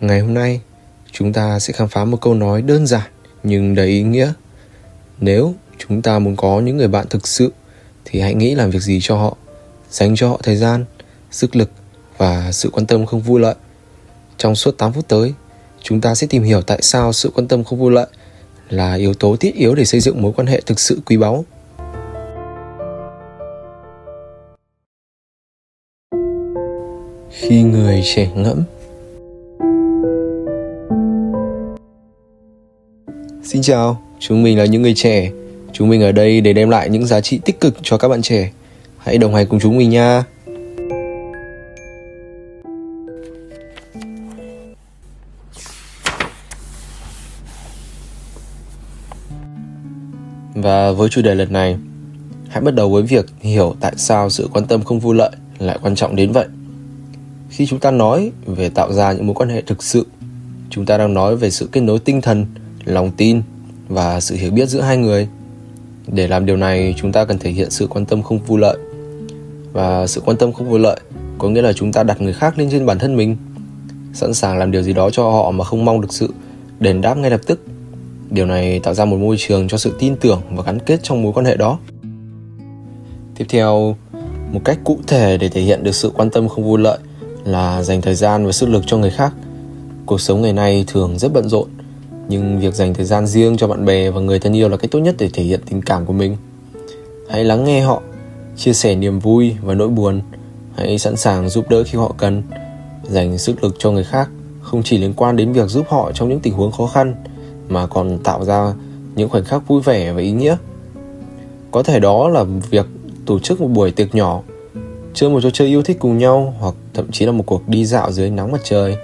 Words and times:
Ngày 0.00 0.20
hôm 0.20 0.34
nay, 0.34 0.60
chúng 1.12 1.32
ta 1.32 1.58
sẽ 1.58 1.72
khám 1.72 1.88
phá 1.88 2.04
một 2.04 2.20
câu 2.20 2.34
nói 2.34 2.62
đơn 2.62 2.86
giản 2.86 3.10
nhưng 3.42 3.74
đầy 3.74 3.86
ý 3.86 4.02
nghĩa. 4.02 4.32
Nếu 5.20 5.54
chúng 5.78 6.02
ta 6.02 6.18
muốn 6.18 6.36
có 6.36 6.60
những 6.60 6.76
người 6.76 6.88
bạn 6.88 7.06
thực 7.10 7.28
sự 7.28 7.52
thì 8.04 8.20
hãy 8.20 8.34
nghĩ 8.34 8.54
làm 8.54 8.70
việc 8.70 8.82
gì 8.82 8.98
cho 9.02 9.16
họ, 9.16 9.36
dành 9.90 10.16
cho 10.16 10.28
họ 10.28 10.40
thời 10.42 10.56
gian, 10.56 10.84
sức 11.30 11.56
lực 11.56 11.70
và 12.16 12.52
sự 12.52 12.70
quan 12.72 12.86
tâm 12.86 13.06
không 13.06 13.20
vui 13.20 13.40
lợi. 13.40 13.54
Trong 14.38 14.54
suốt 14.54 14.78
8 14.78 14.92
phút 14.92 15.08
tới, 15.08 15.34
chúng 15.82 16.00
ta 16.00 16.14
sẽ 16.14 16.26
tìm 16.26 16.42
hiểu 16.42 16.62
tại 16.62 16.78
sao 16.82 17.12
sự 17.12 17.30
quan 17.34 17.48
tâm 17.48 17.64
không 17.64 17.78
vui 17.78 17.92
lợi 17.92 18.06
là 18.68 18.94
yếu 18.94 19.14
tố 19.14 19.36
thiết 19.36 19.54
yếu 19.54 19.74
để 19.74 19.84
xây 19.84 20.00
dựng 20.00 20.22
mối 20.22 20.32
quan 20.36 20.46
hệ 20.46 20.60
thực 20.60 20.80
sự 20.80 21.00
quý 21.06 21.16
báu. 21.16 21.44
Khi 27.30 27.62
người 27.62 28.02
trẻ 28.14 28.30
ngẫm 28.34 28.64
Xin 33.60 33.64
chào, 33.64 34.00
chúng 34.18 34.42
mình 34.42 34.58
là 34.58 34.64
những 34.64 34.82
người 34.82 34.94
trẻ. 34.94 35.30
Chúng 35.72 35.88
mình 35.88 36.02
ở 36.02 36.12
đây 36.12 36.40
để 36.40 36.52
đem 36.52 36.70
lại 36.70 36.90
những 36.90 37.06
giá 37.06 37.20
trị 37.20 37.40
tích 37.44 37.60
cực 37.60 37.76
cho 37.82 37.98
các 37.98 38.08
bạn 38.08 38.22
trẻ. 38.22 38.50
Hãy 38.98 39.18
đồng 39.18 39.34
hành 39.34 39.46
cùng 39.46 39.60
chúng 39.60 39.76
mình 39.76 39.90
nha. 39.90 40.24
Và 50.54 50.92
với 50.92 51.08
chủ 51.08 51.22
đề 51.22 51.34
lần 51.34 51.52
này, 51.52 51.76
hãy 52.48 52.60
bắt 52.60 52.74
đầu 52.74 52.90
với 52.90 53.02
việc 53.02 53.26
hiểu 53.40 53.74
tại 53.80 53.92
sao 53.96 54.30
sự 54.30 54.48
quan 54.52 54.66
tâm 54.66 54.82
không 54.82 55.00
vui 55.00 55.14
lợi 55.16 55.30
lại 55.58 55.78
quan 55.82 55.94
trọng 55.94 56.16
đến 56.16 56.32
vậy. 56.32 56.46
Khi 57.50 57.66
chúng 57.66 57.80
ta 57.80 57.90
nói 57.90 58.30
về 58.46 58.68
tạo 58.68 58.92
ra 58.92 59.12
những 59.12 59.26
mối 59.26 59.34
quan 59.34 59.48
hệ 59.48 59.62
thực 59.62 59.82
sự, 59.82 60.06
chúng 60.70 60.86
ta 60.86 60.98
đang 60.98 61.14
nói 61.14 61.36
về 61.36 61.50
sự 61.50 61.68
kết 61.72 61.80
nối 61.80 61.98
tinh 61.98 62.20
thần, 62.20 62.46
lòng 62.84 63.10
tin 63.16 63.42
và 63.88 64.20
sự 64.20 64.36
hiểu 64.36 64.50
biết 64.50 64.68
giữa 64.68 64.80
hai 64.80 64.96
người. 64.96 65.28
Để 66.06 66.28
làm 66.28 66.46
điều 66.46 66.56
này, 66.56 66.94
chúng 66.96 67.12
ta 67.12 67.24
cần 67.24 67.38
thể 67.38 67.50
hiện 67.50 67.70
sự 67.70 67.86
quan 67.86 68.06
tâm 68.06 68.22
không 68.22 68.38
vui 68.38 68.60
lợi. 68.60 68.78
Và 69.72 70.06
sự 70.06 70.20
quan 70.20 70.36
tâm 70.36 70.52
không 70.52 70.70
vui 70.70 70.80
lợi 70.80 71.00
có 71.38 71.48
nghĩa 71.48 71.62
là 71.62 71.72
chúng 71.72 71.92
ta 71.92 72.02
đặt 72.02 72.20
người 72.20 72.32
khác 72.32 72.58
lên 72.58 72.68
trên 72.70 72.86
bản 72.86 72.98
thân 72.98 73.16
mình, 73.16 73.36
sẵn 74.12 74.34
sàng 74.34 74.58
làm 74.58 74.70
điều 74.70 74.82
gì 74.82 74.92
đó 74.92 75.10
cho 75.10 75.30
họ 75.30 75.50
mà 75.50 75.64
không 75.64 75.84
mong 75.84 76.00
được 76.00 76.12
sự 76.12 76.34
đền 76.80 77.00
đáp 77.00 77.16
ngay 77.18 77.30
lập 77.30 77.40
tức 77.46 77.60
điều 78.30 78.46
này 78.46 78.80
tạo 78.80 78.94
ra 78.94 79.04
một 79.04 79.16
môi 79.16 79.36
trường 79.38 79.68
cho 79.68 79.78
sự 79.78 79.96
tin 79.98 80.16
tưởng 80.16 80.42
và 80.50 80.62
gắn 80.62 80.78
kết 80.78 81.00
trong 81.02 81.22
mối 81.22 81.32
quan 81.32 81.46
hệ 81.46 81.56
đó 81.56 81.78
tiếp 83.36 83.44
theo 83.48 83.96
một 84.52 84.60
cách 84.64 84.78
cụ 84.84 84.98
thể 85.06 85.38
để 85.38 85.48
thể 85.48 85.60
hiện 85.60 85.84
được 85.84 85.94
sự 85.94 86.10
quan 86.14 86.30
tâm 86.30 86.48
không 86.48 86.64
vui 86.64 86.80
lợi 86.80 86.98
là 87.44 87.82
dành 87.82 88.00
thời 88.00 88.14
gian 88.14 88.46
và 88.46 88.52
sức 88.52 88.68
lực 88.68 88.82
cho 88.86 88.96
người 88.96 89.10
khác 89.10 89.32
cuộc 90.06 90.20
sống 90.20 90.42
ngày 90.42 90.52
nay 90.52 90.84
thường 90.86 91.18
rất 91.18 91.32
bận 91.32 91.48
rộn 91.48 91.68
nhưng 92.30 92.60
việc 92.60 92.74
dành 92.74 92.94
thời 92.94 93.04
gian 93.04 93.26
riêng 93.26 93.56
cho 93.56 93.68
bạn 93.68 93.84
bè 93.84 94.10
và 94.10 94.20
người 94.20 94.38
thân 94.38 94.56
yêu 94.56 94.68
là 94.68 94.76
cách 94.76 94.90
tốt 94.90 94.98
nhất 94.98 95.14
để 95.18 95.30
thể 95.32 95.42
hiện 95.42 95.60
tình 95.70 95.82
cảm 95.82 96.06
của 96.06 96.12
mình. 96.12 96.36
Hãy 97.30 97.44
lắng 97.44 97.64
nghe 97.64 97.80
họ, 97.80 98.02
chia 98.56 98.72
sẻ 98.72 98.94
niềm 98.94 99.18
vui 99.18 99.56
và 99.62 99.74
nỗi 99.74 99.88
buồn. 99.88 100.20
Hãy 100.76 100.98
sẵn 100.98 101.16
sàng 101.16 101.48
giúp 101.48 101.70
đỡ 101.70 101.84
khi 101.86 101.98
họ 101.98 102.14
cần, 102.18 102.42
dành 103.08 103.38
sức 103.38 103.64
lực 103.64 103.76
cho 103.78 103.90
người 103.90 104.04
khác, 104.04 104.30
không 104.62 104.82
chỉ 104.82 104.98
liên 104.98 105.12
quan 105.16 105.36
đến 105.36 105.52
việc 105.52 105.68
giúp 105.68 105.86
họ 105.88 106.12
trong 106.12 106.28
những 106.28 106.40
tình 106.40 106.54
huống 106.54 106.72
khó 106.72 106.86
khăn, 106.86 107.14
mà 107.68 107.86
còn 107.86 108.18
tạo 108.18 108.44
ra 108.44 108.74
những 109.16 109.28
khoảnh 109.28 109.44
khắc 109.44 109.68
vui 109.68 109.80
vẻ 109.82 110.12
và 110.12 110.20
ý 110.20 110.30
nghĩa. 110.30 110.56
Có 111.70 111.82
thể 111.82 112.00
đó 112.00 112.28
là 112.28 112.44
việc 112.70 112.86
tổ 113.26 113.38
chức 113.38 113.60
một 113.60 113.68
buổi 113.68 113.90
tiệc 113.90 114.14
nhỏ, 114.14 114.42
chơi 115.14 115.30
một 115.30 115.40
trò 115.40 115.50
chơi 115.50 115.68
yêu 115.68 115.82
thích 115.82 115.96
cùng 116.00 116.18
nhau, 116.18 116.54
hoặc 116.58 116.74
thậm 116.94 117.10
chí 117.10 117.26
là 117.26 117.32
một 117.32 117.44
cuộc 117.46 117.68
đi 117.68 117.84
dạo 117.84 118.12
dưới 118.12 118.30
nắng 118.30 118.52
mặt 118.52 118.60
trời 118.64 118.96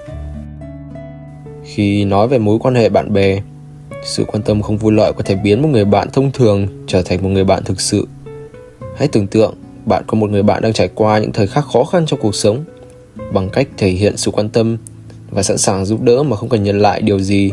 khi 1.67 2.05
nói 2.05 2.29
về 2.29 2.39
mối 2.39 2.59
quan 2.59 2.75
hệ 2.75 2.89
bạn 2.89 3.13
bè. 3.13 3.41
Sự 4.05 4.25
quan 4.25 4.43
tâm 4.43 4.63
không 4.63 4.77
vui 4.77 4.93
lợi 4.93 5.13
có 5.17 5.23
thể 5.23 5.35
biến 5.35 5.63
một 5.63 5.69
người 5.69 5.85
bạn 5.85 6.09
thông 6.13 6.33
thường 6.33 6.85
trở 6.87 7.03
thành 7.03 7.23
một 7.23 7.29
người 7.29 7.45
bạn 7.45 7.65
thực 7.65 7.81
sự. 7.81 8.09
Hãy 8.97 9.09
tưởng 9.09 9.27
tượng, 9.27 9.55
bạn 9.87 10.05
có 10.07 10.19
một 10.19 10.31
người 10.31 10.43
bạn 10.43 10.63
đang 10.63 10.73
trải 10.73 10.89
qua 10.95 11.19
những 11.19 11.33
thời 11.33 11.47
khắc 11.47 11.65
khó 11.65 11.85
khăn 11.85 12.07
trong 12.07 12.21
cuộc 12.21 12.35
sống. 12.35 12.65
Bằng 13.33 13.49
cách 13.51 13.69
thể 13.77 13.89
hiện 13.89 14.17
sự 14.17 14.31
quan 14.31 14.49
tâm 14.49 14.77
và 15.31 15.43
sẵn 15.43 15.59
sàng 15.59 15.85
giúp 15.85 16.03
đỡ 16.03 16.23
mà 16.23 16.37
không 16.37 16.49
cần 16.49 16.63
nhận 16.63 16.79
lại 16.79 17.03
điều 17.03 17.19
gì, 17.19 17.51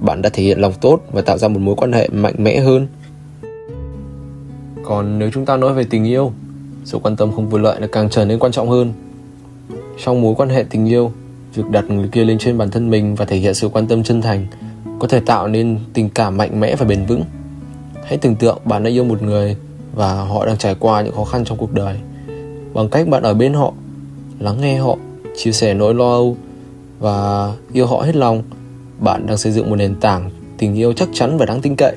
bạn 0.00 0.22
đã 0.22 0.28
thể 0.28 0.42
hiện 0.42 0.58
lòng 0.58 0.72
tốt 0.80 1.00
và 1.12 1.22
tạo 1.22 1.38
ra 1.38 1.48
một 1.48 1.60
mối 1.60 1.74
quan 1.78 1.92
hệ 1.92 2.08
mạnh 2.08 2.34
mẽ 2.38 2.60
hơn. 2.60 2.86
Còn 4.84 5.18
nếu 5.18 5.30
chúng 5.34 5.44
ta 5.44 5.56
nói 5.56 5.74
về 5.74 5.84
tình 5.90 6.04
yêu, 6.04 6.32
sự 6.84 6.98
quan 7.02 7.16
tâm 7.16 7.32
không 7.32 7.48
vui 7.48 7.60
lợi 7.60 7.80
là 7.80 7.86
càng 7.86 8.10
trở 8.10 8.24
nên 8.24 8.38
quan 8.38 8.52
trọng 8.52 8.68
hơn. 8.68 8.92
Trong 10.04 10.22
mối 10.22 10.34
quan 10.38 10.48
hệ 10.48 10.64
tình 10.70 10.86
yêu 10.86 11.12
việc 11.56 11.70
đặt 11.70 11.90
người 11.90 12.08
kia 12.08 12.24
lên 12.24 12.38
trên 12.38 12.58
bản 12.58 12.70
thân 12.70 12.90
mình 12.90 13.14
và 13.14 13.24
thể 13.24 13.36
hiện 13.36 13.54
sự 13.54 13.68
quan 13.68 13.86
tâm 13.86 14.02
chân 14.02 14.22
thành 14.22 14.46
có 14.98 15.08
thể 15.08 15.20
tạo 15.20 15.48
nên 15.48 15.78
tình 15.92 16.10
cảm 16.10 16.36
mạnh 16.36 16.60
mẽ 16.60 16.76
và 16.76 16.86
bền 16.86 17.06
vững. 17.06 17.22
Hãy 18.04 18.18
tưởng 18.18 18.36
tượng 18.36 18.58
bạn 18.64 18.82
đã 18.82 18.90
yêu 18.90 19.04
một 19.04 19.22
người 19.22 19.56
và 19.94 20.14
họ 20.14 20.46
đang 20.46 20.58
trải 20.58 20.74
qua 20.74 21.02
những 21.02 21.14
khó 21.14 21.24
khăn 21.24 21.44
trong 21.44 21.58
cuộc 21.58 21.72
đời. 21.72 21.98
Bằng 22.74 22.88
cách 22.88 23.08
bạn 23.08 23.22
ở 23.22 23.34
bên 23.34 23.54
họ, 23.54 23.72
lắng 24.38 24.60
nghe 24.60 24.76
họ, 24.78 24.96
chia 25.36 25.52
sẻ 25.52 25.74
nỗi 25.74 25.94
lo 25.94 26.10
âu 26.10 26.36
và 26.98 27.52
yêu 27.72 27.86
họ 27.86 28.00
hết 28.00 28.16
lòng, 28.16 28.42
bạn 29.00 29.26
đang 29.26 29.36
xây 29.36 29.52
dựng 29.52 29.70
một 29.70 29.76
nền 29.76 29.94
tảng 29.94 30.30
tình 30.58 30.74
yêu 30.74 30.92
chắc 30.92 31.08
chắn 31.12 31.38
và 31.38 31.46
đáng 31.46 31.60
tin 31.60 31.76
cậy. 31.76 31.96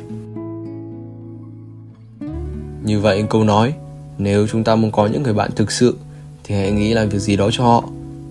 Như 2.83 2.99
vậy 2.99 3.23
câu 3.29 3.43
nói, 3.43 3.73
nếu 4.17 4.47
chúng 4.47 4.63
ta 4.63 4.75
muốn 4.75 4.91
có 4.91 5.07
những 5.07 5.23
người 5.23 5.33
bạn 5.33 5.51
thực 5.55 5.71
sự 5.71 5.97
thì 6.43 6.55
hãy 6.55 6.71
nghĩ 6.71 6.93
làm 6.93 7.09
việc 7.09 7.19
gì 7.19 7.35
đó 7.35 7.49
cho 7.51 7.63
họ 7.63 7.83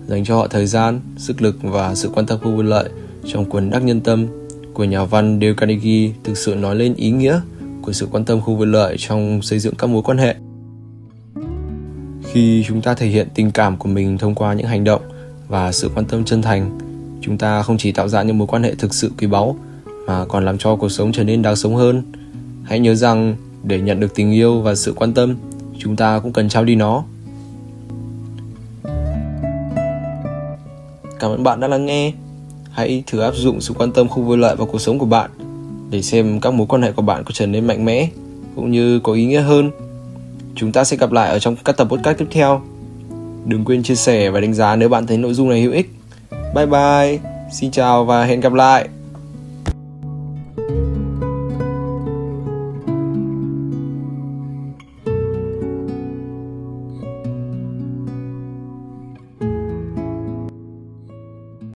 dành 0.09 0.25
cho 0.25 0.35
họ 0.35 0.47
thời 0.47 0.65
gian, 0.65 1.01
sức 1.17 1.41
lực 1.41 1.55
và 1.61 1.95
sự 1.95 2.09
quan 2.13 2.25
tâm 2.25 2.39
vô 2.41 2.61
lợi 2.61 2.89
trong 3.27 3.45
cuốn 3.45 3.69
đắc 3.69 3.83
nhân 3.83 4.01
tâm 4.01 4.27
của 4.73 4.83
nhà 4.83 5.03
văn 5.03 5.39
Dale 5.41 5.53
Carnegie 5.53 6.11
thực 6.23 6.37
sự 6.37 6.55
nói 6.55 6.75
lên 6.75 6.93
ý 6.93 7.11
nghĩa 7.11 7.39
của 7.81 7.93
sự 7.93 8.07
quan 8.11 8.25
tâm 8.25 8.41
không 8.41 8.57
vụ 8.57 8.65
lợi 8.65 8.95
trong 8.99 9.41
xây 9.41 9.59
dựng 9.59 9.75
các 9.75 9.87
mối 9.87 10.01
quan 10.03 10.17
hệ. 10.17 10.35
Khi 12.31 12.63
chúng 12.67 12.81
ta 12.81 12.93
thể 12.93 13.07
hiện 13.07 13.27
tình 13.35 13.51
cảm 13.51 13.77
của 13.77 13.89
mình 13.89 14.17
thông 14.17 14.35
qua 14.35 14.53
những 14.53 14.67
hành 14.67 14.83
động 14.83 15.01
và 15.47 15.71
sự 15.71 15.89
quan 15.95 16.05
tâm 16.05 16.25
chân 16.25 16.41
thành, 16.41 16.79
chúng 17.21 17.37
ta 17.37 17.61
không 17.61 17.77
chỉ 17.77 17.91
tạo 17.91 18.07
ra 18.07 18.23
những 18.23 18.37
mối 18.37 18.47
quan 18.47 18.63
hệ 18.63 18.75
thực 18.75 18.93
sự 18.93 19.11
quý 19.19 19.27
báu 19.27 19.57
mà 20.07 20.25
còn 20.25 20.45
làm 20.45 20.57
cho 20.57 20.75
cuộc 20.75 20.89
sống 20.89 21.11
trở 21.11 21.23
nên 21.23 21.41
đáng 21.41 21.55
sống 21.55 21.75
hơn. 21.75 22.03
Hãy 22.63 22.79
nhớ 22.79 22.95
rằng 22.95 23.35
để 23.63 23.79
nhận 23.79 23.99
được 23.99 24.15
tình 24.15 24.31
yêu 24.31 24.61
và 24.61 24.75
sự 24.75 24.93
quan 24.93 25.13
tâm, 25.13 25.35
chúng 25.77 25.95
ta 25.95 26.19
cũng 26.19 26.33
cần 26.33 26.49
trao 26.49 26.63
đi 26.63 26.75
nó. 26.75 27.03
Cảm 31.19 31.31
ơn 31.31 31.43
bạn 31.43 31.59
đã 31.59 31.67
lắng 31.67 31.85
nghe. 31.85 32.11
Hãy 32.71 33.03
thử 33.07 33.19
áp 33.19 33.35
dụng 33.35 33.61
sự 33.61 33.73
quan 33.77 33.91
tâm 33.91 34.07
không 34.07 34.25
vui 34.25 34.37
lợi 34.37 34.55
vào 34.55 34.67
cuộc 34.67 34.79
sống 34.79 34.99
của 34.99 35.05
bạn 35.05 35.31
để 35.89 36.01
xem 36.01 36.39
các 36.39 36.53
mối 36.53 36.67
quan 36.67 36.81
hệ 36.81 36.91
của 36.91 37.01
bạn 37.01 37.23
có 37.23 37.31
trở 37.33 37.45
nên 37.45 37.67
mạnh 37.67 37.85
mẽ 37.85 38.07
cũng 38.55 38.71
như 38.71 38.99
có 38.99 39.13
ý 39.13 39.25
nghĩa 39.25 39.41
hơn. 39.41 39.71
Chúng 40.55 40.71
ta 40.71 40.83
sẽ 40.83 40.97
gặp 40.97 41.11
lại 41.11 41.29
ở 41.29 41.39
trong 41.39 41.55
các 41.55 41.77
tập 41.77 41.87
podcast 41.91 42.17
tiếp 42.17 42.27
theo. 42.31 42.61
Đừng 43.45 43.65
quên 43.65 43.83
chia 43.83 43.95
sẻ 43.95 44.29
và 44.29 44.39
đánh 44.39 44.53
giá 44.53 44.75
nếu 44.75 44.89
bạn 44.89 45.07
thấy 45.07 45.17
nội 45.17 45.33
dung 45.33 45.49
này 45.49 45.61
hữu 45.61 45.71
ích. 45.71 45.89
Bye 46.55 46.65
bye, 46.65 47.19
xin 47.51 47.71
chào 47.71 48.05
và 48.05 48.25
hẹn 48.25 48.39
gặp 48.39 48.53
lại. 48.53 48.89